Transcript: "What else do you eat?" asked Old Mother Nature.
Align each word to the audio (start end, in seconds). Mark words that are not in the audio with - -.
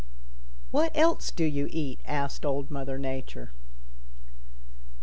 "What 0.71 0.97
else 0.97 1.29
do 1.29 1.43
you 1.45 1.67
eat?" 1.69 1.99
asked 2.07 2.43
Old 2.43 2.71
Mother 2.71 2.97
Nature. 2.97 3.51